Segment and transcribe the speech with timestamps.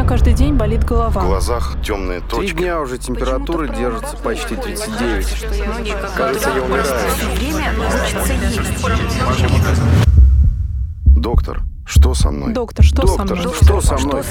[0.00, 1.20] меня каждый день болит голова.
[1.20, 2.56] В глазах темные Три точки.
[2.56, 5.46] дня уже температура держится почти 39.
[6.16, 6.86] Кажется, я умираю.
[11.04, 12.54] Доктор, что со мной?
[12.54, 13.54] Доктор, что со Доктор, мной?
[13.62, 14.22] что со мной?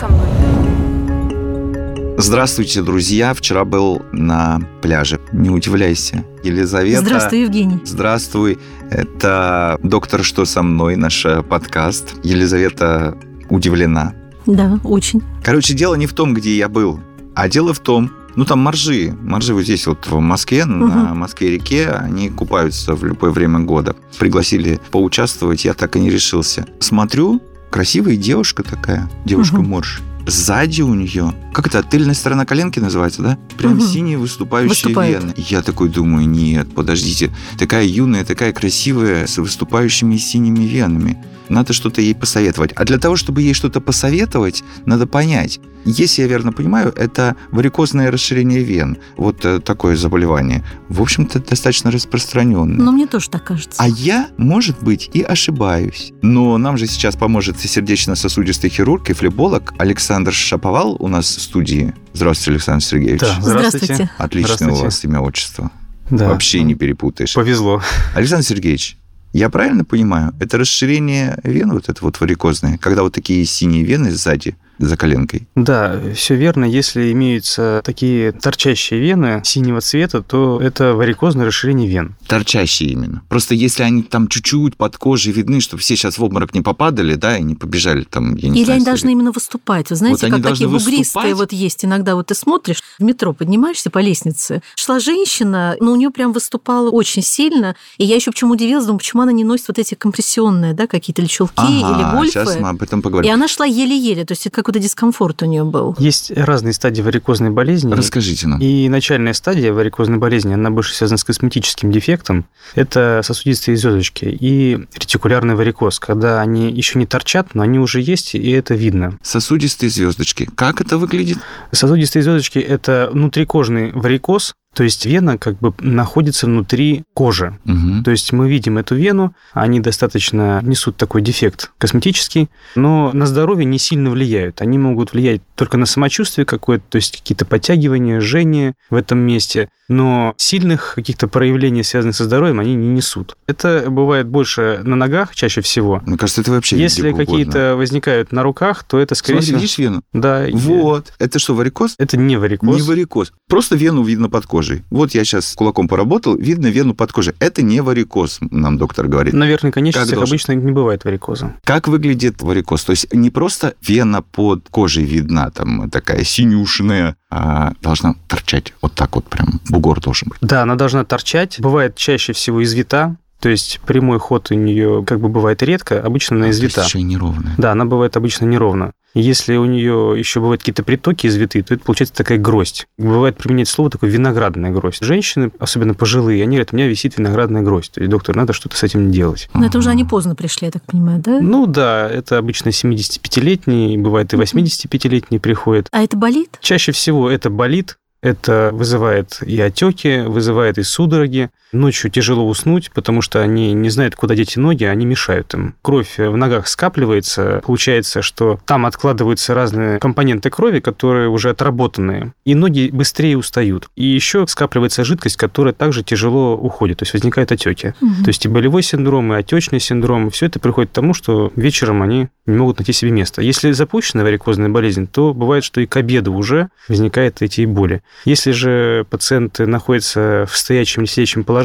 [2.17, 3.33] Здравствуйте, друзья.
[3.33, 5.19] Вчера был на пляже.
[5.31, 6.25] Не удивляйся.
[6.43, 7.01] Елизавета.
[7.01, 7.79] Здравствуй, Евгений.
[7.85, 8.57] Здравствуй.
[8.89, 12.15] Это «Доктор, что со мной?» наш э, подкаст.
[12.23, 13.15] Елизавета
[13.49, 14.13] удивлена.
[14.55, 15.21] Да, очень.
[15.43, 16.99] Короче, дело не в том, где я был,
[17.35, 19.15] а дело в том, ну там моржи.
[19.21, 21.17] Моржи вот здесь вот в Москве, на Мгм.
[21.19, 23.95] Москве-реке, они купаются в любое время года.
[24.17, 26.65] Пригласили поучаствовать, я так и не решился.
[26.79, 30.01] Смотрю, красивая девушка такая, девушка-морж.
[30.29, 33.37] Сзади у нее, как это, тыльная сторона коленки называется, да?
[33.57, 33.81] Прям Мгм.
[33.87, 35.21] синие выступающие Выступает.
[35.23, 35.33] вены.
[35.37, 41.17] Я такой думаю, нет, подождите, такая юная, такая красивая, с выступающими синими венами.
[41.49, 42.71] Надо что-то ей посоветовать.
[42.75, 45.59] А для того, чтобы ей что-то посоветовать, надо понять.
[45.85, 48.97] Если я верно понимаю, это варикозное расширение вен.
[49.17, 50.63] Вот э, такое заболевание.
[50.89, 52.83] В общем-то, достаточно распространенное.
[52.83, 53.81] Но мне тоже так кажется.
[53.81, 56.13] А я, может быть, и ошибаюсь.
[56.21, 61.93] Но нам же сейчас поможет сердечно-сосудистый хирург и флеболог Александр Шаповал у нас в студии.
[62.13, 63.21] Здравствуйте, Александр Сергеевич.
[63.21, 64.09] Да, Здравствуйте.
[64.17, 64.83] Отличное у Здравствуйте.
[64.83, 65.71] вас имя, отчество.
[66.09, 66.29] Да.
[66.29, 67.33] Вообще не перепутаешь.
[67.33, 67.81] Повезло.
[68.15, 68.97] Александр Сергеевич,
[69.33, 74.11] я правильно понимаю, это расширение вен, вот это вот варикозное, когда вот такие синие вены
[74.11, 75.47] сзади, за коленкой?
[75.55, 76.65] Да, все верно.
[76.65, 82.15] Если имеются такие торчащие вены синего цвета, то это варикозное расширение вен.
[82.27, 83.21] Торчащие именно.
[83.29, 87.15] Просто если они там чуть-чуть под кожей видны, чтобы все сейчас в обморок не попадали,
[87.15, 89.89] да, и не побежали там, я не Или знаю, они должны именно выступать.
[89.89, 91.33] Вы знаете, они как такие бугристые выступать?
[91.33, 91.85] вот есть.
[91.85, 94.61] Иногда вот ты смотришь, в метро поднимаешься по лестнице.
[94.75, 97.75] Шла женщина, но у нее прям выступала очень сильно.
[97.97, 101.21] И я еще почему удивилась, думаю, почему она не носит вот эти компрессионные, да, какие-то
[101.21, 102.31] или чулки, или Ага, гольфы.
[102.31, 103.33] сейчас мы об этом И поговорим.
[103.33, 105.95] она шла еле-еле, то есть это какой-то дискомфорт у нее был.
[105.97, 107.91] Есть разные стадии варикозной болезни.
[107.91, 108.61] Расскажите нам.
[108.61, 112.45] И начальная стадия варикозной болезни, она больше связана с косметическим дефектом.
[112.75, 118.35] Это сосудистые звездочки и ретикулярный варикоз, когда они еще не торчат, но они уже есть,
[118.35, 119.17] и это видно.
[119.23, 120.47] Сосудистые звездочки.
[120.53, 121.39] Как это выглядит?
[121.71, 127.59] Сосудистые звездочки– это внутрикожный варикоз, то есть вена как бы находится внутри кожи.
[127.65, 128.01] Мгм.
[128.05, 133.65] То есть мы видим эту вену, они достаточно несут такой дефект косметический, но на здоровье
[133.65, 134.61] не сильно влияют.
[134.61, 139.67] Они могут влиять только на самочувствие какое-то, то есть какие-то подтягивания, жжение в этом месте,
[139.89, 143.35] но сильных каких-то проявлений, связанных со здоровьем, они не несут.
[143.47, 146.01] Это бывает больше на ногах чаще всего.
[146.05, 149.59] Мне кажется, это вообще Если какие-то возникают на руках, то это, скорее Смотри, всего...
[149.59, 150.01] видишь вену?
[150.13, 150.45] Да.
[150.53, 151.13] Вот.
[151.19, 151.95] Это что, варикоз?
[151.97, 152.75] Это не варикоз.
[152.75, 153.33] Не варикоз.
[153.47, 154.83] Просто вену видно под кожей.
[154.91, 157.33] Вот я сейчас кулаком поработал, видно вену под кожей.
[157.39, 159.33] Это не варикоз, нам доктор говорит.
[159.33, 160.31] На верхних конечностях должен?
[160.31, 161.55] обычно не бывает варикоза.
[161.63, 162.83] Как выглядит варикоз?
[162.83, 169.15] То есть не просто вена под кожей видна, там такая синюшная, должна торчать вот так
[169.15, 170.39] вот прям, бугор должен быть.
[170.41, 171.59] Да, она должна торчать.
[171.59, 176.37] Бывает чаще всего извита, то есть прямой ход у нее как бы бывает редко, обычно
[176.37, 176.81] она А, извита.
[176.83, 177.53] еще и неровная.
[177.57, 178.91] Да, она бывает обычно неровно.
[179.13, 182.87] Если у нее еще бывают какие-то притоки извиты, то это получается такая гроздь.
[182.97, 185.03] Бывает применять слово такое виноградная гроздь.
[185.03, 187.91] Женщины, особенно пожилые, они говорят, у меня висит виноградная гроздь.
[187.93, 189.49] То есть, доктор, надо что-то с этим делать.
[189.53, 191.39] Но это уже они поздно пришли, я так понимаю, да?
[191.41, 195.87] Ну да, это обычно 75-летние, бывает и 85-летние приходят.
[195.91, 196.57] А это болит?
[196.61, 201.49] Чаще всего это болит, это вызывает и отеки, вызывает и судороги.
[201.71, 205.75] Ночью тяжело уснуть, потому что они не знают, куда деть ноги, они мешают им.
[205.81, 212.55] Кровь в ногах скапливается, получается, что там откладываются разные компоненты крови, которые уже отработанные, и
[212.55, 213.89] ноги быстрее устают.
[213.95, 217.93] И еще скапливается жидкость, которая также тяжело уходит, то есть возникают отеки.
[218.01, 218.23] Мгм.
[218.23, 222.01] То есть и болевой синдром, и отечный синдром, все это приходит к тому, что вечером
[222.01, 223.41] они не могут найти себе место.
[223.41, 228.01] Если запущена варикозная болезнь, то бывает, что и к обеду уже возникают эти боли.
[228.25, 231.58] Если же пациенты находятся в стоячем или сидячем положении,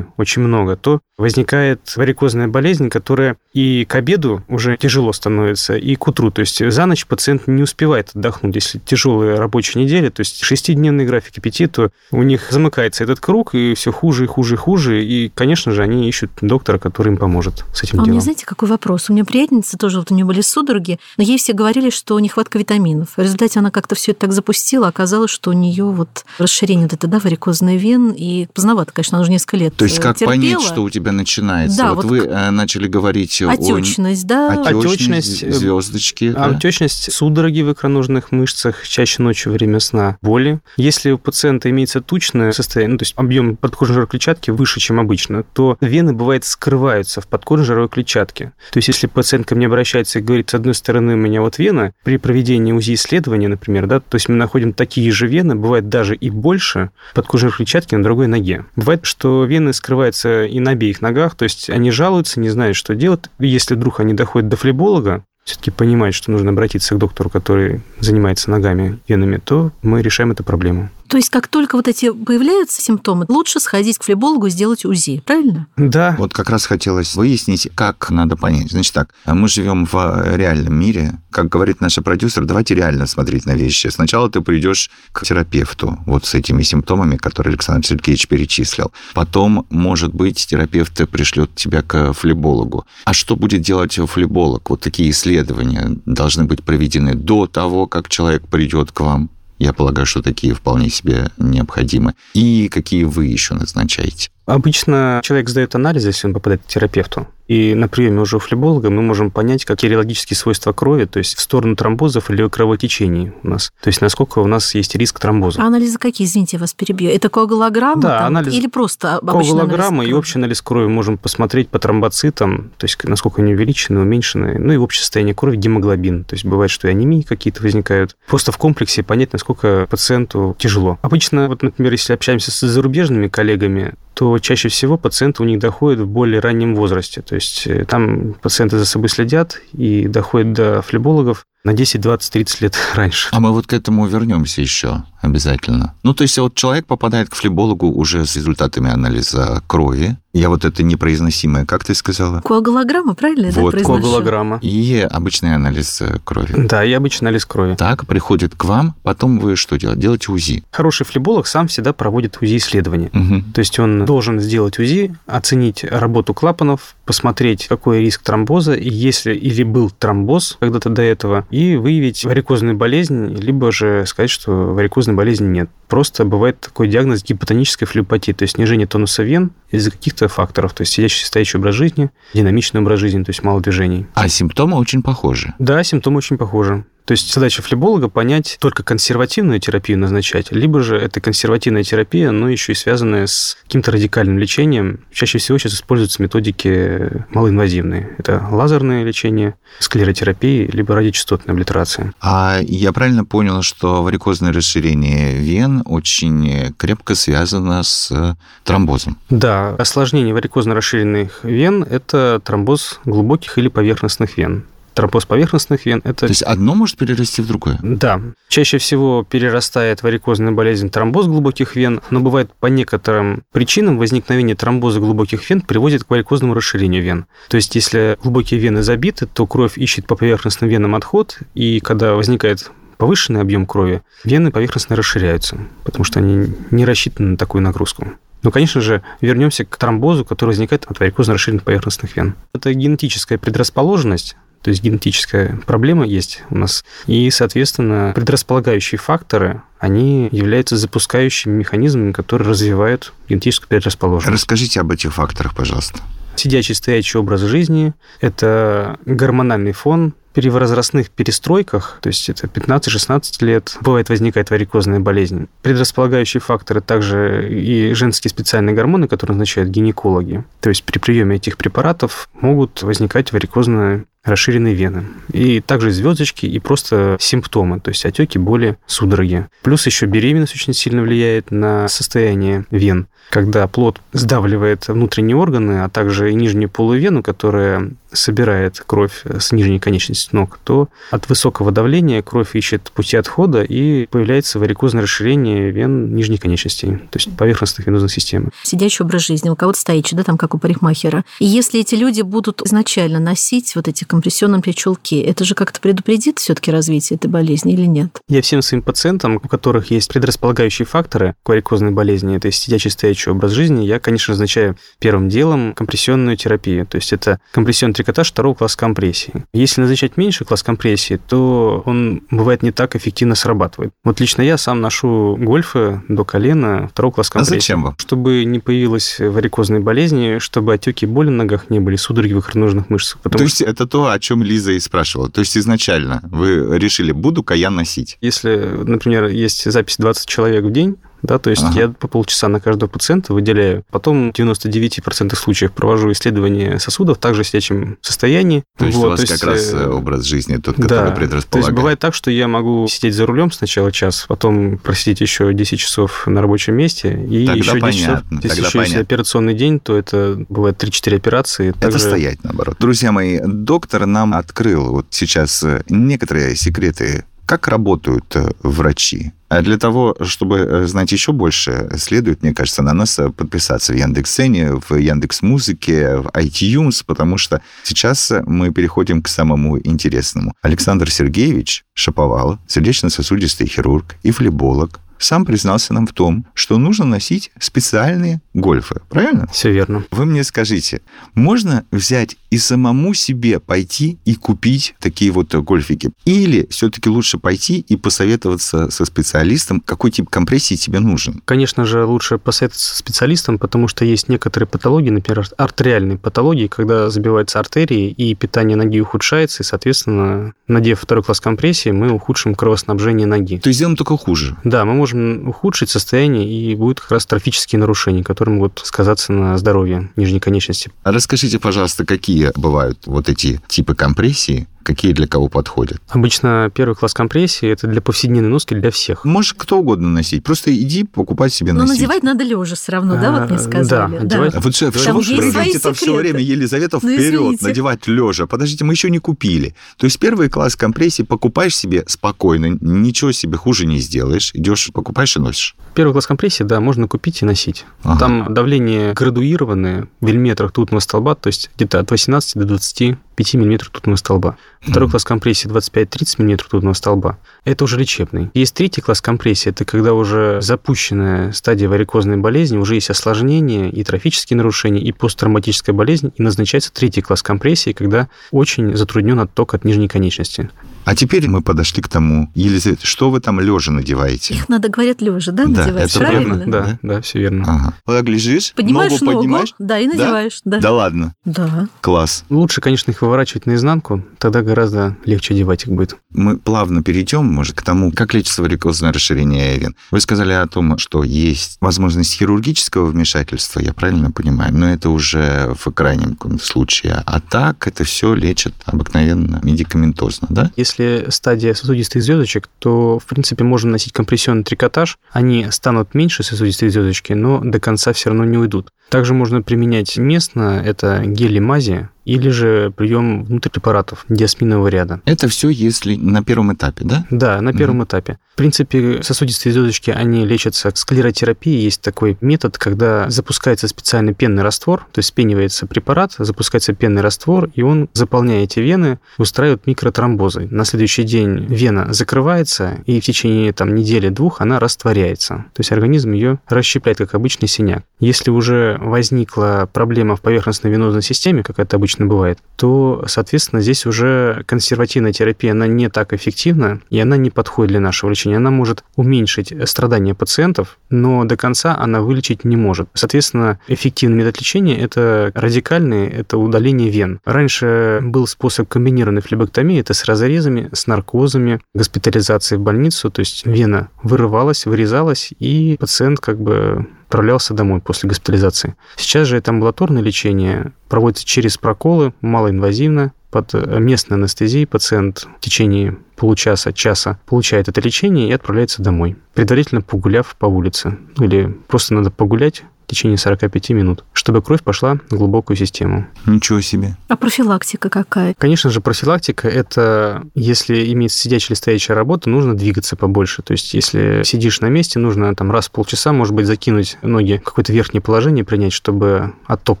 [0.16, 6.06] очень много, то возникает варикозная болезнь, которая и к обеду уже тяжело становится, и к
[6.06, 6.30] утру.
[6.30, 8.54] То есть за ночь пациент не успевает отдохнуть.
[8.54, 13.54] Если тяжелая рабочая неделя, то есть шестидневные графики пяти, то у них замыкается этот круг,
[13.54, 15.04] и все хуже, и хуже, и хуже.
[15.04, 18.10] И, конечно же, они ищут доктора, который им поможет с этим А у делом.
[18.12, 19.10] меня, знаете, какой вопрос?
[19.10, 22.58] У меня приятельница тоже, вот у нее были судороги, но ей все говорили, что нехватка
[22.58, 23.08] витаминов.
[23.16, 26.92] В результате она как-то все это так запустила, оказалось, что у нее вот расширение вот
[26.92, 30.34] это, да, варикозной вен, и поздновато, конечно, она уже несколько лет То есть как терпела.
[30.34, 31.78] понять, что у тебя начинается?
[31.78, 34.52] Да, вот, вот вы э, начали говорить Отечность, да.
[34.52, 36.32] о отечность, Отечность, э, звездочки.
[36.36, 36.56] А да?
[36.56, 40.60] Отечность, судороги в икроножных мышцах, чаще ночью во время сна, боли.
[40.76, 45.00] Если у пациента имеется тучное состояние, ну, то есть объем подкожной жировой клетчатки выше, чем
[45.00, 48.52] обычно, то вены, бывает, скрываются в подкожной жировой клетчатке.
[48.70, 51.58] То есть если пациент ко мне обращается и говорит, с одной стороны, у меня вот
[51.58, 56.14] вена, при проведении УЗИ-исследования, например, да, то есть мы находим такие же вены, бывает даже
[56.14, 58.64] и больше подкожной клетчатки на другой ноге.
[58.76, 62.94] Бывает, что вены скрываются и на обеих ногах, то есть они жалуются, не знают, что
[62.94, 63.24] делать.
[63.38, 68.50] Если вдруг они доходят до флеболога, все-таки понимают, что нужно обратиться к доктору, который занимается
[68.50, 70.90] ногами, венами, то мы решаем эту проблему.
[71.08, 75.22] То есть как только вот эти появляются симптомы, лучше сходить к флебологу и сделать УЗИ,
[75.24, 75.66] правильно?
[75.76, 78.70] Да, Вот как раз хотелось выяснить, как надо понять.
[78.70, 81.18] Значит так, мы живем в реальном мире.
[81.30, 83.88] Как говорит наша продюсер, давайте реально смотреть на вещи.
[83.88, 88.92] Сначала ты придешь к терапевту вот с этими симптомами, которые Александр Сергеевич перечислил.
[89.14, 92.86] Потом, может быть, терапевт пришлет тебя к флебологу.
[93.04, 94.68] А что будет делать флеболог?
[94.70, 99.30] Вот такие исследования должны быть проведены до того, как человек придет к вам.
[99.58, 102.14] Я полагаю, что такие вполне себе необходимы.
[102.34, 104.30] И какие вы еще назначаете?
[104.48, 107.26] Обычно человек сдает анализы, если он попадает к терапевту.
[107.48, 111.34] И на приеме уже у флеболога мы можем понять, какие реологические свойства крови, то есть
[111.34, 113.72] в сторону тромбозов или кровотечений у нас.
[113.80, 115.62] То есть насколько у нас есть риск тромбоза.
[115.62, 117.10] А анализы какие, извините, я вас перебью?
[117.10, 121.78] Это коагулограмма Да, там, анализ- или просто Коагулограмма и общий анализ крови можем посмотреть по
[121.78, 126.24] тромбоцитам, то есть насколько они увеличены, уменьшены, ну и общее состояние крови, гемоглобин.
[126.24, 128.14] То есть бывает, что и анемии какие-то возникают.
[128.26, 130.98] Просто в комплексе понять, насколько пациенту тяжело.
[131.00, 136.00] Обычно, вот, например, если общаемся с зарубежными коллегами, то чаще всего пациенты у них доходят
[136.00, 137.22] в более раннем возрасте.
[137.22, 142.32] То есть э, там пациенты за собой следят и доходят до флебологов на 10, 20,
[142.32, 143.28] 30 лет раньше.
[143.30, 145.94] А мы вот к этому вернемся еще обязательно.
[146.02, 150.16] Ну, то есть вот человек попадает к флебологу уже с результатами анализа крови.
[150.32, 152.40] Я вот это непроизносимое, как ты сказала?
[152.42, 154.00] Коагулограмма, правильно Вот, произношу?
[154.00, 154.58] Коагулограмма.
[154.62, 156.54] И обычный анализ э, крови.
[156.68, 157.74] Да, и обычный анализ крови.
[157.74, 160.00] Так, приходит к вам, потом вы что делаете?
[160.00, 160.64] Делаете УЗИ.
[160.70, 163.10] Хороший флеболог сам всегда проводит УЗИ-исследование.
[163.12, 163.52] Мгм.
[163.52, 169.34] То есть он должен сделать УЗИ, оценить работу клапанов, посмотреть, какой риск тромбоза, и если
[169.34, 175.16] или был тромбоз когда-то до этого, и выявить варикозную болезнь, либо же сказать, что варикозной
[175.16, 175.68] болезни нет.
[175.88, 180.82] Просто бывает такой диагноз гипотонической флебопатии, то есть снижение тонуса вен из-за каких-то факторов, то
[180.82, 184.06] есть сидящий стоящий образ жизни, динамичный образ жизни, то есть мало движений.
[184.14, 185.52] А симптомы очень похожи.
[185.58, 186.84] Да, симптомы очень похожи.
[187.08, 192.50] То есть задача флеболога понять только консервативную терапию назначать, либо же это консервативная терапия, но
[192.50, 195.00] еще и связанная с каким-то радикальным лечением.
[195.10, 198.14] Чаще всего сейчас используются методики малоинвазивные.
[198.18, 202.12] Это лазерное лечение, склеротерапия, либо радиочастотная облитерация.
[202.20, 209.16] А я правильно понял, что варикозное расширение вен очень крепко связано с тромбозом?
[209.30, 214.66] Да, осложнение варикозно расширенных вен– это тромбоз глубоких или поверхностных вен.
[214.98, 217.78] Тромбоз поверхностных вен– это То есть одно может перерасти в другое?
[217.82, 218.20] Да.
[218.48, 224.98] Чаще всего перерастает варикозная болезнь тромбоз глубоких вен, но бывает по некоторым причинам возникновение тромбоза
[224.98, 227.26] глубоких вен приводит к варикозному расширению вен.
[227.48, 232.14] То есть, если глубокие вены забиты, то кровь ищет по поверхностным венам отход, и когда
[232.14, 238.14] возникает повышенный объем крови, вены поверхностно расширяются, потому что они не рассчитаны на такую нагрузку.
[238.42, 242.34] Ну, конечно же, вернемся к тромбозу, который возникает от варикозно расширенных поверхностных вен.
[242.52, 246.84] Это генетическая предрасположенность, то есть генетическая проблема есть у нас.
[247.06, 254.42] И, соответственно, предрасполагающие факторы, они являются запускающими механизмами, которые развивают генетическую предрасположенность.
[254.42, 256.00] Расскажите об этих факторах, пожалуйста.
[256.36, 263.76] Сидячий стоячий образ жизни– это гормональный фон, при возрастных перестройках, то есть это 15-16 лет,
[263.80, 265.48] бывает возникает варикозная болезнь.
[265.62, 270.44] Предрасполагающие факторы также и женские специальные гормоны, которые назначают гинекологи.
[270.60, 275.04] То есть при приеме этих препаратов могут возникать варикозные расширенные вены.
[275.32, 279.46] И также звездочки и просто симптомы, то есть отеки, боли, судороги.
[279.62, 283.06] Плюс еще беременность очень сильно влияет на состояние вен.
[283.30, 290.17] Когда плод сдавливает внутренние органы, а также нижнюю полувену, которая собирает кровь с нижней конечности
[290.32, 296.38] ног, то от высокого давления кровь ищет пути отхода и появляется варикозное расширение вен нижней
[296.38, 298.50] конечностей, то есть поверхностных венозных систем.
[298.62, 301.24] Сидячий образ жизни, у кого-то стоячий, да, там как у парикмахера.
[301.38, 305.80] И если эти люди будут изначально носить вот эти компрессионном при чулке, это же как-то
[305.80, 308.20] предупредит все-таки развитие этой болезни или нет?
[308.28, 313.32] Я всем своим пациентам, у которых есть предрасполагающие факторы к варикозной болезни, это сидячий стоячий
[313.32, 316.86] образ жизни, я, конечно, назначаю первым делом компрессионную терапию.
[316.86, 319.44] То есть это компрессионный трикотаж второго класса компрессии.
[319.52, 323.92] Если назначать меньше класс компрессии, то он бывает не так эффективно срабатывает.
[324.04, 327.60] Вот лично я сам ношу гольфы до колена второго класса А компрессии.
[327.60, 327.94] зачем вам?
[327.98, 332.40] Чтобы не появилась варикозной болезни, чтобы отеки и боли на ногах не были, судороги в
[332.40, 333.20] икроножных мышцах.
[333.22, 335.30] То что есть это то, о чем Лиза и спрашивала.
[335.30, 338.16] То есть изначально вы решили, буду-ка я носить.
[338.20, 341.80] если, например, есть запись 20 человек в день, да, то есть Ага.
[341.80, 343.84] я по полчаса на каждого пациента выделяю.
[343.90, 348.64] Потом в 99% случаев провожу исследование сосудов, также в сидячем состоянии.
[348.76, 351.06] То есть Вот, у вас как раз э, э, образ жизни тот, Да, который то
[351.08, 351.74] есть предрасполагает.
[351.76, 356.26] бывает так, что я могу сидеть за рулем сначала час, потом просидеть еще 10 часов
[356.26, 357.80] на рабочем месте, и Тогда еще 10 часов.
[357.80, 359.00] понятно, Если тогда еще если понятно.
[359.00, 361.70] операционный день, то это бывает 3-4 операции.
[361.70, 362.76] Это Также- стоять, наоборот.
[362.78, 369.32] Друзья мои, доктор нам открыл вот сейчас э, некоторые секреты, как работают врачи.
[369.48, 373.92] А для того, чтобы э, знать еще больше, следует, мне кажется, на нас э, подписаться
[373.92, 380.52] в Яндекс.Цене, в Яндекс Музыке, в iTunes, потому что сейчас мы переходим к самому интересному.
[380.60, 387.50] Александр Сергеевич Шаповалов, сердечно-сосудистый хирург и флеболог, сам признался нам в том, что нужно носить
[387.58, 389.00] специальные гольфы.
[389.08, 389.46] Правильно?
[389.52, 390.04] Все верно.
[390.10, 391.00] Вы мне скажите,
[391.34, 396.10] можно взять и самому себе пойти и купить такие вот гольфики?
[396.24, 401.42] Или все-таки лучше пойти и посоветоваться со специалистом, какой тип компрессии тебе нужен?
[401.44, 407.10] Конечно же, лучше посоветоваться с специалистом, потому что есть некоторые патологии, например, артериальные патологии, когда
[407.10, 413.26] забиваются артерии, и питание ноги ухудшается, и, соответственно, надев второй класс компрессии, мы ухудшим кровоснабжение
[413.26, 413.58] ноги.
[413.58, 414.56] То есть сделаем только хуже.
[414.64, 419.56] Да, мы можем ухудшить состояние, и будут как раз трофические нарушения, которые могут сказаться на
[419.58, 420.90] здоровье нижней конечности.
[421.02, 426.00] А расскажите, пожалуйста, какие бывают вот эти типы компрессии, какие для кого подходят?
[426.08, 429.24] Обычно первый класс компрессии– это для повседневной носки для всех.
[429.26, 431.96] Может кто угодно носить, просто иди покупать себе Но носить.
[431.96, 434.18] надевать надо лежа все равно, да, вот мне А, сказали.
[434.18, 437.64] да, одевать- Вот что, Там что вы свои говорите-то все время, Елизавета, Ну, вперед, извините.
[437.66, 438.46] надевать лежа.
[438.46, 439.74] Подождите, мы еще не купили.
[439.98, 444.50] То есть первый класс компрессии покупаешь себе спокойно, ничего себе хуже не сделаешь.
[444.54, 445.76] Идешь, покупаешь и носишь.
[445.94, 447.84] Первый класс компрессии, да, можно купить и носить.
[448.04, 448.18] Ага.
[448.20, 453.90] Там давление градуированное в миллиметрах тутного столба, то есть где-то от 18 до 25 миллиметров
[453.90, 454.56] тутного столба.
[454.80, 457.38] Второй класс компрессии 25-30 миллиметров тутного столба.
[457.64, 458.50] Это уже лечебный.
[458.54, 464.04] Есть третий класс компрессии, это когда уже запущенная стадия варикозной болезни, уже есть осложнения и
[464.04, 469.84] трофические нарушения, и посттравматическая болезнь, и назначается третий класс компрессии, когда очень затруднен отток от
[469.84, 470.70] нижней конечности.
[471.08, 474.52] А теперь мы подошли к тому, Елизавета, что вы там лежа надеваете?
[474.52, 476.54] Их надо, говорят, лежа, да, Да, надевать, это правильно?
[476.56, 477.64] верно, Да, да, все верно.
[477.66, 477.94] Ага.
[478.04, 479.74] Так лежишь, Поднимаешь ногу ногу, поднимаешь.
[479.78, 480.80] да, и надеваешь, да.
[480.80, 481.88] Да ладно, Да.
[482.02, 482.44] класс.
[482.50, 486.18] Лучше, конечно, их выворачивать наизнанку, тогда гораздо легче одевать их будет.
[486.28, 489.96] Мы плавно перейдем, может, к тому, как лечится варикозное расширение вен.
[490.10, 495.74] Вы сказали о том, что есть возможность хирургического вмешательства, я правильно понимаю, но это уже
[495.74, 497.22] в крайнем случае.
[497.24, 500.70] А так это все лечат обыкновенно медикаментозно, да?
[500.76, 500.97] Если
[501.28, 505.18] стадия сосудистых звездочек, то, в принципе, можно носить компрессионный трикотаж.
[505.30, 508.90] Они станут меньше сосудистые звездочки, но до конца все равно не уйдут.
[509.08, 515.22] Также можно применять местно, это гели мази, или же прием внутрипрепаратов диасминового ряда.
[515.24, 517.24] Это все, если на первом этапе, да?
[517.30, 518.38] Да, на первом этапе.
[518.52, 521.80] В принципе, сосудистые звездочки, они лечатся склеротерапией.
[521.80, 527.70] Есть такой метод, когда запускается специальный пенный раствор, то есть спенивается препарат, запускается пенный раствор,
[527.74, 530.68] и он, заполняя эти вены, устраивает микротромбозы.
[530.70, 535.66] На следующий день вена закрывается, и в течение там, недели-двух она растворяется.
[535.72, 538.04] То есть организм ее расщепляет, как обычный синяк.
[538.20, 544.06] Если уже возникла проблема в поверхностной венозной системе, как это обычно бывает, то, соответственно, здесь
[544.06, 548.56] уже консервативная терапия, она не так эффективна, и она не подходит для нашего лечения.
[548.56, 553.08] Она может уменьшить страдания пациентов, но до конца она вылечить не может.
[553.14, 557.40] Соответственно, эффективный метод лечения– это радикальный, это удаление вен.
[557.44, 563.66] Раньше был способ комбинированной флебоктомии, это с разрезами, с наркозами, госпитализацией в больницу, то есть
[563.66, 568.96] вена вырывалась, вырезалась, и пациент как бы отправлялся домой после госпитализации.
[569.16, 576.18] Сейчас же это амбулаторное лечение проводится через проколы, малоинвазивно, под местной анестезией пациент в течение
[576.36, 581.18] получаса, часа получает это лечение и отправляется домой, предварительно погуляв по улице.
[581.38, 586.26] Или просто надо погулять, в течение 45 минут, чтобы кровь пошла в глубокую систему.
[586.44, 587.16] Ничего себе.
[587.28, 588.54] А профилактика какая?
[588.58, 593.62] Конечно же, профилактика– это, если имеется сидячая или стоячая работа, нужно двигаться побольше.
[593.62, 597.56] То есть, если сидишь на месте, нужно там раз в полчаса, может быть, закинуть ноги
[597.56, 600.00] в какое-то верхнее положение, принять, чтобы отток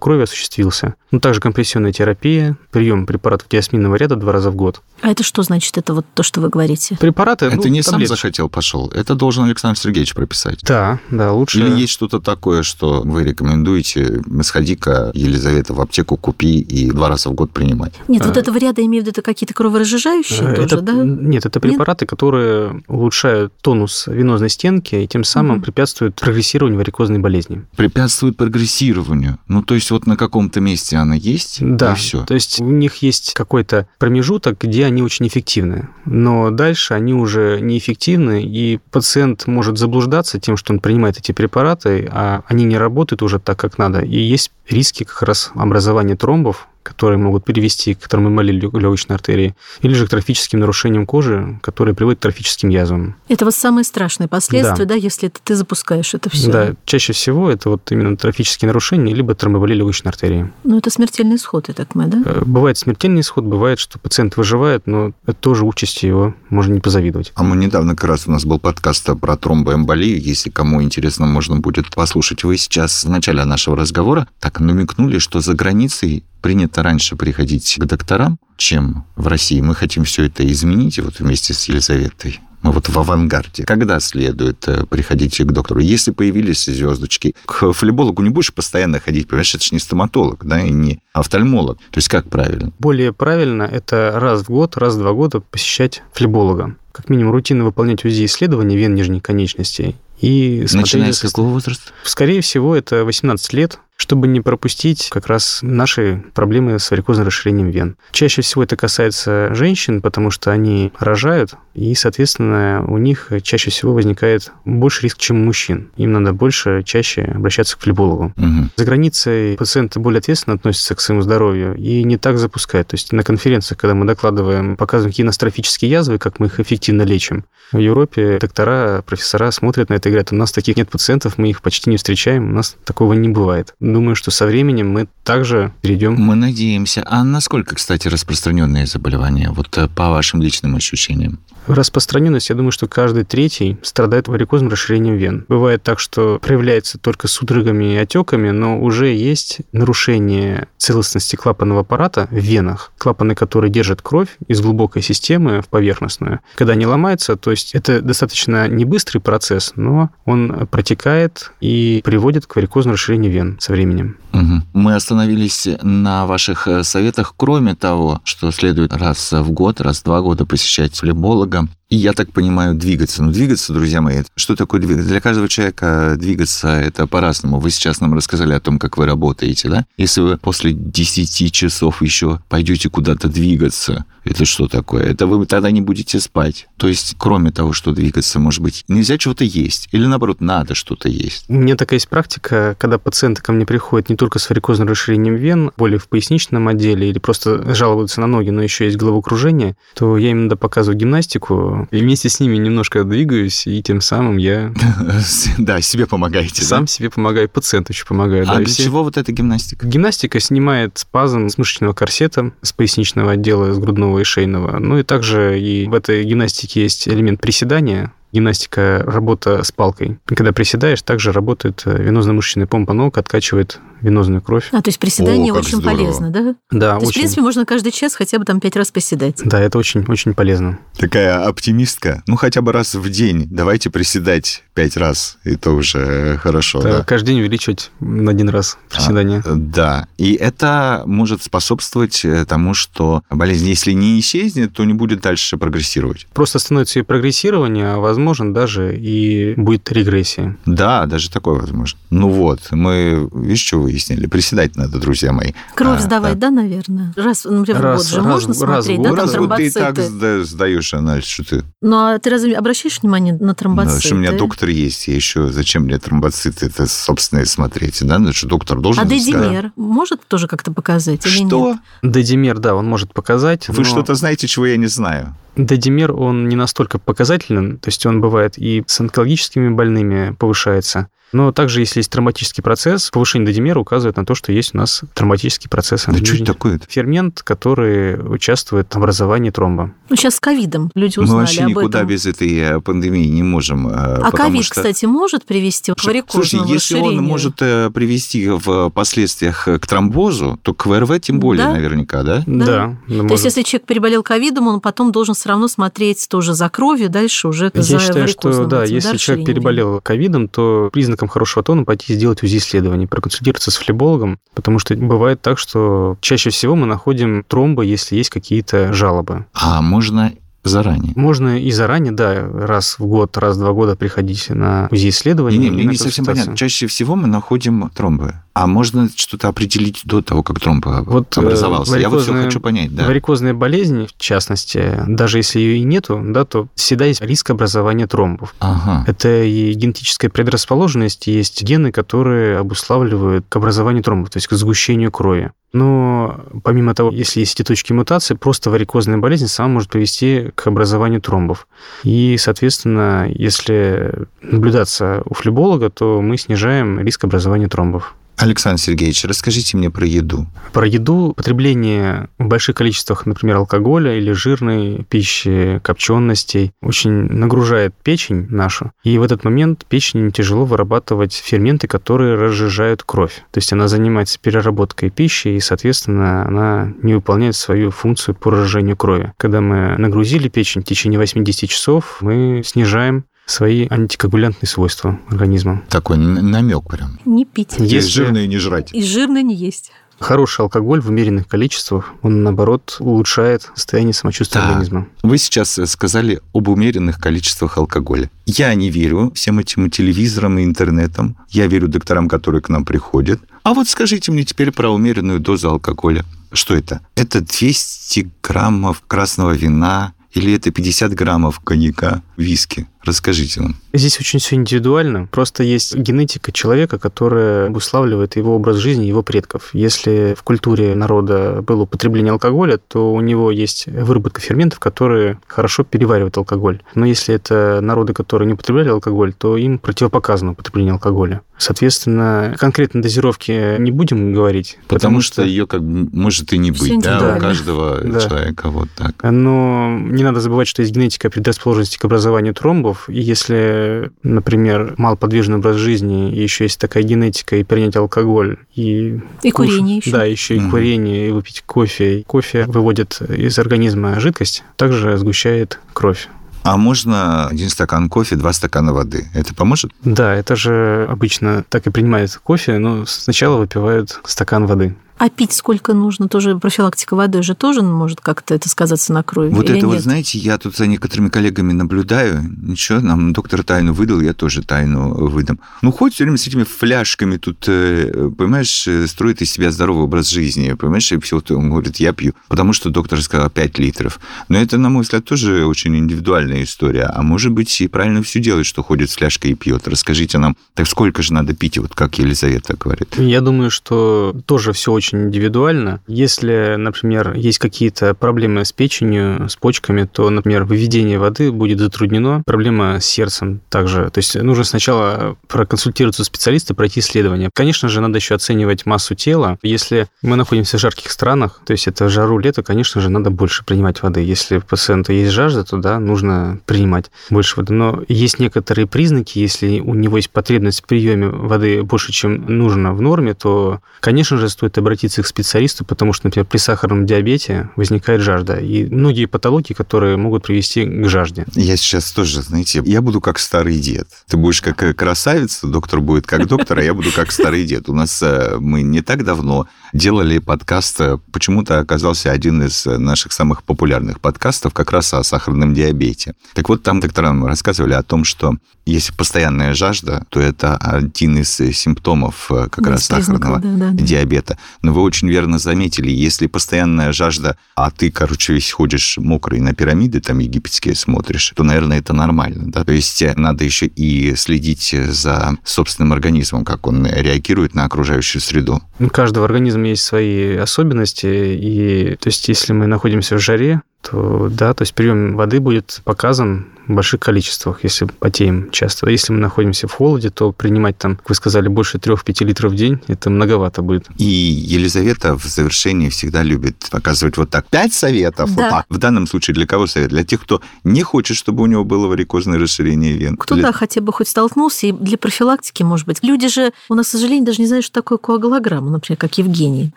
[0.00, 0.94] крови осуществился.
[1.10, 4.82] Ну, также компрессионная терапия, прием препаратов диасминного ряда два раза в год.
[5.00, 6.96] А это что значит, это вот то, что вы говорите?
[7.00, 8.20] Препараты, Это ну, не сам таблеточки.
[8.20, 8.90] захотел, пошел.
[8.94, 10.60] Это должен Александр Сергеевич прописать.
[10.62, 11.60] Да, да, лучше...
[11.60, 17.28] Или есть что-то такое, что вы рекомендуете, сходи-ка, Елизавета, в аптеку купи и два раза
[17.30, 17.92] в год принимать?
[18.08, 18.40] Нет, вот А.
[18.40, 20.92] этого ряда имею в виду это какие-то кроворазжижающие тоже, это, да?
[20.92, 25.62] Нет, это препараты, которые улучшают тонус венозной стенки и тем самым Мгм.
[25.62, 27.64] препятствуют прогрессированию варикозной болезни.
[27.76, 29.38] Препятствует прогрессированию.
[29.48, 32.24] Ну, то есть вот на каком-то месте она есть, Да, и все.
[32.24, 37.60] то есть у них есть какой-то промежуток, где они очень эффективны, но дальше они уже
[37.60, 42.87] неэффективны, и пациент может заблуждаться тем, что он принимает эти препараты, а они не работают
[43.22, 48.08] уже так, как надо, и есть риски как раз образования тромбов, которые могут привести к
[48.08, 53.14] тромбомалии легочной артерии, или же к трофическим нарушениям кожи, которые приводят к трофическим язвам.
[53.28, 54.84] Это вот самые страшные последствия, Да.
[54.86, 56.50] да, если это ты запускаешь это все.
[56.50, 60.50] Да, чаще всего это вот именно трофические нарушения, либо тромбомалия легочной артерии.
[60.64, 62.30] Ну, это смертельный исход, я так понимаю, да?
[62.30, 66.80] Э, Бывает смертельный исход, бывает, что пациент выживает, но это тоже участи его, можно не
[66.80, 67.32] позавидовать.
[67.34, 70.20] А мы недавно как раз у нас был подкаст про тромбоэмболию.
[70.20, 72.44] Если кому интересно, можно будет послушать.
[72.44, 77.84] Вы сейчас в начале нашего разговора так намекнули, что за границей принято раньше приходить к
[77.84, 79.60] докторам, чем в России.
[79.60, 82.40] Мы хотим все это изменить вот вместе с Елизаветой.
[82.62, 83.64] Мы вот в авангарде.
[83.64, 85.78] Когда следует э, приходить к доктору?
[85.80, 90.60] Если появились звездочки, к флебологу не будешь постоянно ходить, понимаешь, это же не стоматолог, да,
[90.60, 91.78] и не офтальмолог.
[91.78, 92.72] То есть как правильно?
[92.80, 96.74] Более правильно это раз в год, раз в два года посещать флеболога.
[96.90, 101.92] Как минимум рутинно выполнять УЗИ исследования вен нижней конечностей и смотреть Начиная с какого возраста?
[102.02, 107.68] Скорее всего, это 18 лет, чтобы не пропустить как раз наши проблемы с варикозным расширением
[107.68, 107.96] вен.
[108.12, 113.92] Чаще всего это касается женщин, потому что они рожают, и, соответственно, у них чаще всего
[113.92, 115.90] возникает больше риск, чем у мужчин.
[115.96, 118.32] Им надо больше, чаще обращаться к флебологу.
[118.36, 118.70] Мгм.
[118.76, 122.88] За границей пациенты более ответственно относятся к своему здоровью и не так запускают.
[122.88, 127.44] То есть на конференциях, когда мы докладываем, показываем какие язвы, как мы их эффективно лечим,
[127.72, 131.50] в Европе доктора, профессора смотрят на это и говорят, у нас таких нет пациентов, мы
[131.50, 133.74] их почти не встречаем, у нас такого не бывает.
[133.92, 136.14] Думаю, что со временем мы также перейдем.
[136.14, 137.02] Мы надеемся.
[137.06, 141.38] А насколько, кстати, распространенные заболевания, вот э, по вашим личным ощущениям?
[141.66, 145.44] Распространенность, я думаю, что каждый третий страдает варикозным расширением вен.
[145.48, 152.26] Бывает так, что проявляется только судорогами и отеками, но уже есть нарушение целостности клапанного аппарата
[152.30, 156.40] в венах, клапаны, которые держат кровь из глубокой системы в поверхностную.
[156.54, 162.46] Когда они ломаются, то есть это достаточно не быстрый процесс, но он протекает и приводит
[162.46, 164.16] к варикозному расширению вен со временем.
[164.32, 164.64] Мгм.
[164.72, 170.04] Мы остановились на ваших э, советах, кроме того, что следует раз в год, раз в
[170.04, 171.68] два года посещать флеболога.
[171.88, 173.22] И я так понимаю, двигаться.
[173.22, 175.08] Ну, двигаться, друзья мои, что такое двигаться?
[175.08, 177.60] Для каждого человека двигаться это по-разному.
[177.60, 179.86] Вы сейчас нам рассказали о том, как вы работаете, да?
[179.96, 185.04] Если вы после 10 часов еще пойдете куда-то двигаться, это что такое?
[185.04, 186.66] Это вы тогда не будете спать.
[186.76, 189.88] То есть, кроме того, что двигаться, может быть, нельзя чего-то есть?
[189.92, 191.46] Или, наоборот, надо что-то есть?
[191.48, 195.36] У меня такая есть практика, когда пациенты ко мне приходят не только с варикозным расширением
[195.36, 200.18] вен, боли в поясничном отделе или просто жалуются на ноги, но еще есть головокружение, то
[200.18, 204.72] я им иногда показываю гимнастику, и вместе с ними немножко двигаюсь, и тем самым я
[205.58, 206.62] Да, себе помогаете.
[206.62, 208.44] сам себе помогаю, пациенту еще помогаю.
[208.48, 209.86] А для чего вот эта гимнастика?
[209.86, 214.78] Гимнастика снимает спазм с мышечного корсета, с поясничного отдела, с грудного и шейного.
[214.78, 220.18] Ну и также и в этой гимнастике есть элемент приседания, гимнастика, работа с палкой.
[220.30, 224.68] И Когда приседаешь, также работает э, венозно-мышечная помпа ног, откачивает венозную кровь.
[224.70, 225.96] А, то есть приседание О, очень здорово.
[225.96, 226.54] полезно, да?
[226.70, 227.20] Да, То есть, в очень.
[227.20, 229.40] принципе, можно каждый час хотя бы там пять раз приседать.
[229.44, 230.78] Да, это очень, очень полезно.
[230.96, 232.22] Такая оптимистка.
[232.28, 233.48] Ну, хотя бы раз в день.
[233.50, 235.38] Давайте приседать пять раз.
[235.42, 237.04] Это уже хорошо, Да, да.
[237.04, 239.42] Каждый день увеличивать на один раз приседание.
[239.44, 240.06] А, Да.
[240.16, 245.56] И это может способствовать э, тому, что болезнь, если не исчезнет, то не будет дальше
[245.56, 246.28] прогрессировать.
[246.34, 250.56] Просто становится и прогрессирование, а возможно даже и будет регрессия.
[250.66, 251.98] Да, даже такое возможно.
[252.10, 254.26] Ну вот, мы, видишь, что выяснили?
[254.26, 255.52] Приседать надо, друзья мои.
[255.74, 257.12] Кровь А, сдавать, да, наверное?
[257.16, 259.04] Раз, например, Раз- в год же раз- можно раз смотреть, год.
[259.04, 261.64] да, Ну, там раз в год ты и так сда- сдаешь анализ, что ты...
[261.80, 264.00] Ну, а ты разве обращаешь внимание на Да, тромбоциты?
[264.06, 268.18] что у меня доктор есть, я еще зачем мне тромбоциты это собственные смотреть, да?
[268.18, 271.78] Ну, что доктор должен А дедимер может тоже как-то показать или Что?
[272.02, 272.14] нет?
[272.14, 273.68] Дедимер, да, он может показать.
[273.68, 275.34] Вы но- что-то знаете, чего я не знаю?
[275.58, 281.52] Додимер, он не настолько показателен, то есть он бывает и с онкологическими больными повышается, но
[281.52, 285.68] также, если есть травматический процесс, повышение додимера указывает на то, что есть у нас травматический
[285.68, 286.06] процесс.
[286.06, 286.80] Да что это такое?
[286.88, 289.92] Фермент, который участвует в образовании тромба.
[290.08, 292.08] Ну, сейчас с ковидом люди узнали Мы вообще об никуда этом.
[292.08, 293.88] без этой э, пандемии не можем.
[293.88, 294.76] э, А ковид, что...
[294.76, 297.22] кстати, может привести к варикозному Слушай, если он расширению?
[297.28, 301.72] может э, привести в последствиях к тромбозу, то к ВРВ тем более Да.
[301.74, 302.42] наверняка, да?
[302.46, 302.64] Да.
[302.64, 302.96] Да.
[303.06, 306.68] да, То есть, если человек переболел ковидом, он потом должен все равно смотреть тоже за
[306.68, 311.62] кровью, дальше уже за Я считаю, что да, если человек переболел ковидом, то признаком хорошего
[311.62, 316.84] тона пойти сделать УЗИ-исследование, проконсультироваться с флебологом, потому что бывает так, что чаще всего мы
[316.84, 319.46] находим тромбы, если есть какие-то жалобы.
[319.54, 320.34] А можно
[320.64, 321.14] заранее.
[321.16, 325.58] Можно и заранее, да, раз в год, раз в два года приходить на УЗИ-исследование.
[325.58, 326.56] Не, не, не совсем понятно.
[326.56, 328.34] Чаще всего мы находим тромбы.
[328.58, 331.96] А можно что-то определить до того, как тромб Вот, э, образовался?
[331.96, 333.06] Я вот все хочу понять, да.
[333.06, 338.08] Варикозная болезнь, в частности, даже если ее и нету, да, то всегда есть риск образования
[338.08, 338.56] тромбов.
[338.58, 339.04] Ага.
[339.06, 345.12] Это и генетическая предрасположенность, есть гены, которые обуславливают к образованию тромбов, то есть к сгущению
[345.12, 345.52] крови.
[345.72, 350.66] Но помимо того, если есть эти точки мутации, просто варикозная болезнь сама может привести к
[350.66, 351.68] образованию тромбов.
[352.02, 358.16] И, соответственно, если наблюдаться у флеболога, то мы снижаем риск образования тромбов.
[358.38, 360.46] Александр Сергеевич, расскажите мне про еду.
[360.72, 368.46] Про еду, потребление в больших количествах, например, алкоголя или жирной пищи, копченостей, очень нагружает печень
[368.48, 368.92] нашу.
[369.02, 373.42] И в этот момент печени тяжело вырабатывать ферменты, которые разжижают кровь.
[373.50, 378.96] То есть она занимается переработкой пищи, и, соответственно, она не выполняет свою функцию по разжижению
[378.96, 379.32] крови.
[379.36, 385.82] Когда мы нагрузили печень в течение 80 часов, мы снижаем свои антикоагулянтные свойства организма.
[385.88, 387.18] Такой намек прям.
[387.24, 387.74] Не пить.
[387.78, 388.92] Если- жирное не жрать.
[388.92, 389.90] И жирно не есть.
[390.20, 394.70] Хороший алкоголь в умеренных количествах, он, наоборот, улучшает состояние самочувствия Так.
[394.70, 395.06] организма.
[395.22, 398.28] Вы сейчас сказали об умеренных количествах алкоголя.
[398.44, 401.36] Я не верю всем этим телевизорам и интернетам.
[401.50, 403.40] Я верю докторам, которые к нам приходят.
[403.62, 406.24] А вот скажите мне теперь про умеренную дозу алкоголя.
[406.52, 407.00] Что это?
[407.14, 412.88] Это 200 граммов красного вина или это 50 граммов коньяка, виски?
[413.04, 413.76] Расскажите нам.
[413.92, 415.26] Здесь очень все индивидуально.
[415.30, 419.70] Просто есть генетика человека, которая обуславливает его образ жизни, его предков.
[419.72, 425.84] Если в культуре народа было употребление алкоголя, то у него есть выработка ферментов, которые хорошо
[425.84, 426.80] переваривают алкоголь.
[426.94, 431.40] Но если это народы, которые не употребляли алкоголь, то им противопоказано употребление алкоголя.
[431.56, 434.78] Соответственно, конкретной дозировки не будем говорить.
[434.86, 438.20] Потому, что, ее как бы может и не быть, да, у каждого Да.
[438.20, 439.14] человека вот так.
[439.22, 442.54] Но не надо забывать, что есть генетика предрасположенности к образованию
[442.88, 443.08] тромбов.
[443.08, 449.20] И если, например, малоподвижный образ жизни, и еще есть такая генетика, и принять алкоголь, и...
[449.42, 450.10] И кушать- курение еще.
[450.10, 452.24] Да, еще и курение, и выпить кофе.
[452.26, 456.28] Кофе выводит из организма жидкость, также сгущает кровь.
[456.64, 459.28] А можно один стакан кофе, два стакана воды.
[459.32, 459.92] Это поможет?
[460.04, 464.94] Да, это же обычно так и принимают кофе, но сначала выпивают стакан воды.
[465.18, 466.28] А пить сколько нужно?
[466.28, 469.50] Тоже профилактика водой же тоже может как-то это сказаться на крови?
[469.50, 470.02] Вот это вот, нет?
[470.02, 472.42] знаете, я тут за некоторыми коллегами наблюдаю.
[472.62, 475.58] Ничего, нам доктор тайну выдал, я тоже тайну выдам.
[475.82, 480.04] Ну, хоть все время с этими фляжками тут, э, понимаешь, э, строит из себя здоровый
[480.04, 484.20] образ жизни, понимаешь, и все, он говорит, я пью, потому что доктор сказал 5 литров.
[484.48, 487.04] Но это, на мой взгляд, тоже очень индивидуальная история.
[487.04, 489.88] А может быть, и правильно все делает, что ходит с фляжкой и пьет.
[489.88, 493.16] Расскажите нам, так сколько же надо пить, вот как Елизавета говорит.
[493.18, 496.00] Я думаю, что тоже все очень индивидуально.
[496.06, 502.42] Если, например, есть какие-то проблемы с печенью, с почками, то, например, выведение воды будет затруднено.
[502.44, 504.10] Проблема с сердцем также.
[504.10, 507.50] То есть нужно сначала проконсультироваться у специалиста, пройти исследование.
[507.52, 509.58] Конечно же, надо еще оценивать массу тела.
[509.62, 513.64] Если мы находимся в жарких странах, то есть это жару лето, конечно же, надо больше
[513.64, 514.20] принимать воды.
[514.20, 517.72] Если у пациента есть жажда, то да, нужно принимать больше воды.
[517.72, 522.92] Но есть некоторые признаки, если у него есть потребность в приеме воды больше, чем нужно
[522.92, 527.70] в норме, то, конечно же, стоит обратиться к специалисту, потому что, например, при сахарном диабете
[527.76, 528.56] возникает жажда.
[528.58, 531.46] И многие патологии, которые могут привести к жажде.
[531.54, 534.08] Я сейчас тоже, знаете, я буду как старый дед.
[534.26, 537.88] Ты будешь как э, красавица, доктор будет как доктор, а я буду как старый дед.
[537.88, 543.32] У нас э, мы не так давно делали подкаст, э, почему-то оказался один из наших
[543.32, 546.34] самых популярных подкастов как раз о сахарном диабете.
[546.54, 548.54] Так вот, там доктора нам рассказывали о том, что
[548.86, 554.02] если постоянная жажда, то это один из симптомов как Да, раз сахарного да, да, да.
[554.02, 554.58] диабета.
[554.88, 559.74] Но вы очень верно заметили, если постоянная жажда, а ты, короче, весь ходишь мокрый на
[559.74, 562.84] пирамиды там египетские смотришь, то, наверное, это нормально, да?
[562.84, 568.40] То есть э, надо еще и следить за собственным организмом, как он реагирует на окружающую
[568.40, 568.80] среду.
[568.98, 574.48] У каждого организма есть свои особенности, и то есть если мы находимся в жаре, то
[574.50, 579.08] да, то есть прием воды будет показан в больших количествах, если потеем часто.
[579.08, 582.74] Если мы находимся в холоде, то принимать там, как вы сказали, больше 3-5 литров в
[582.74, 584.06] день, это многовато будет.
[584.16, 587.66] И Елизавета в завершении всегда любит показывать вот так.
[587.66, 588.54] Пять советов.
[588.54, 588.62] Да.
[588.62, 588.86] Вот так.
[588.88, 590.08] В данном случае для кого совет?
[590.08, 593.36] Для тех, кто не хочет, чтобы у него было варикозное расширение вен.
[593.36, 596.18] Кто Для- да, хотя бы хоть столкнулся, и для профилактики, может быть.
[596.22, 599.92] Люди же, у нас, к сожалению, даже не знают, что такое коагулограмма, например, как Евгений,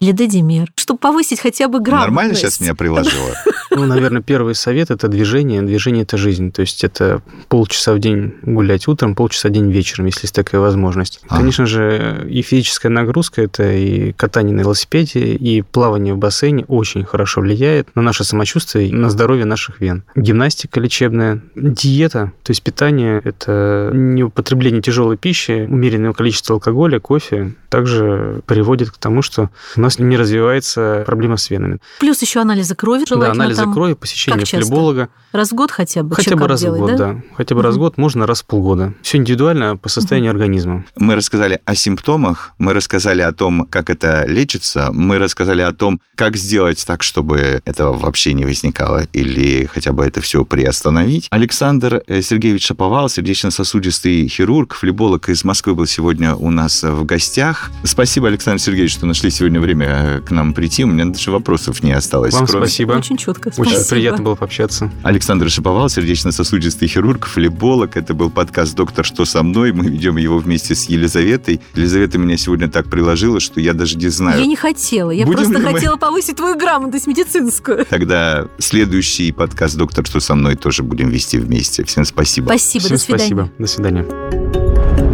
[0.00, 0.72] или дедимер.
[0.76, 2.06] Чтобы повысить хотя бы грамотность.
[2.06, 3.34] Нормально сейчас меня приложила?
[3.70, 5.62] Ну, наверное, первый совет– это движение.
[5.62, 6.52] Движение– это жизнь.
[6.52, 10.60] То есть это полчаса в день гулять утром, полчаса в день вечером, если есть такая
[10.60, 11.20] возможность.
[11.28, 11.38] Ага.
[11.38, 17.04] Конечно же, и физическая нагрузка– это и катание на велосипеде, и плавание в бассейне очень
[17.04, 20.04] хорошо влияет на наше самочувствие, и на здоровье наших вен.
[20.16, 27.54] Гимнастика лечебная, диета, то есть питание– это не употребление тяжелой пищи, умеренное количество алкоголя, кофе,
[27.68, 31.78] также приводит к тому, что у нас не развивается проблема с венами.
[31.98, 33.00] Плюс еще анализы крови.
[33.00, 35.08] Да, желательно анализы там крови, посещение флеболога.
[35.32, 37.12] Раз в год хотя бы Хотя бы чекап раз делать, в год, да?
[37.12, 37.20] да?
[37.34, 38.94] Хотя бы раз в год, можно раз в полгода.
[39.02, 40.84] Все индивидуально по состоянию организма.
[40.96, 46.00] Мы рассказали о симптомах, мы рассказали о том, как это лечится, мы рассказали о том,
[46.14, 51.28] как сделать так, чтобы этого вообще не возникало, или хотя бы это все приостановить.
[51.30, 57.70] Александр э, Сергеевич Шаповал, сердечно-сосудистый хирург, флеболог из Москвы, был сегодня у нас в гостях.
[57.84, 60.84] Спасибо, Александр Сергеевич, что нашли сегодня время э, к нам прийти.
[60.84, 62.34] У меня даже вопросов не осталось.
[62.34, 62.92] Вам кроме- спасибо.
[62.92, 63.48] Очень четко.
[63.48, 63.88] Очень Спасибо.
[63.88, 64.90] приятно было пообщаться.
[65.02, 67.96] Александр Шиповал, сердечно-сосудистый хирург, флеболог.
[67.96, 69.72] Это был подкаст «Доктор, что со мной?».
[69.72, 71.60] Мы ведем его вместе с Елизаветой.
[71.74, 74.40] Елизавета меня сегодня так приложила, что я даже не знаю.
[74.40, 75.10] Я не хотела.
[75.10, 77.84] Я Будем просто ли мы- хотела повысить твою грамотность медицинскую.
[77.86, 81.84] Тогда следующий подкаст «Доктор, что со мной?» тоже будем вести вместе.
[81.84, 82.46] Всем спасибо.
[82.46, 83.24] Спасибо, Всем до свидания.
[83.24, 83.50] спасибо.
[83.58, 84.04] До свидания.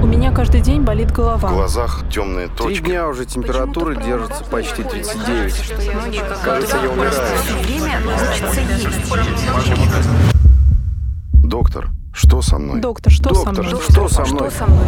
[0.03, 1.49] У меня каждый день болит В голова.
[1.51, 2.83] глазах темные Три точки.
[2.85, 5.55] дня уже температура держится почти 39.
[6.45, 7.11] Кажется, я умираю.
[11.51, 12.81] Доктор, что со мной?
[12.81, 13.81] Доктор, что со Доктор, мной?
[13.83, 14.51] что со мной?
[14.51, 14.87] Что со мной?